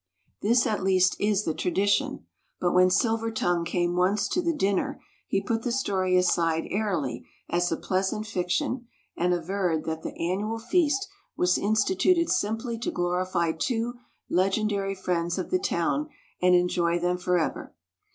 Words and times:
This 0.41 0.65
at 0.65 0.81
least 0.83 1.15
is 1.19 1.43
the 1.43 1.53
tradition. 1.53 2.25
But 2.59 2.71
when 2.73 2.89
Silvertongue 2.89 3.65
came 3.67 3.95
once 3.95 4.27
to 4.29 4.41
the 4.41 4.51
dinner 4.51 4.99
he 5.27 5.43
put 5.43 5.61
the 5.61 5.71
story 5.71 6.17
aside 6.17 6.63
airily 6.71 7.27
as 7.51 7.71
a 7.71 7.77
pleasant 7.77 8.25
fiction, 8.25 8.87
and 9.15 9.31
averred 9.31 9.83
that 9.85 10.01
the 10.01 10.15
annual 10.19 10.57
feast 10.57 11.07
was 11.37 11.55
instituted 11.55 12.31
simply 12.31 12.79
to 12.79 12.89
glorify 12.89 13.51
two 13.51 13.93
legendary 14.27 14.95
friends 14.95 15.37
of 15.37 15.51
the 15.51 15.59
town 15.59 16.09
and 16.41 16.55
enjoy 16.55 16.97
them 16.97 17.19
forever. 17.19 17.75